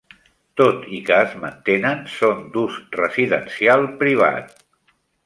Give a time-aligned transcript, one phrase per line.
[0.59, 4.57] Tot i que es mantenen, són d'ús residencial privat.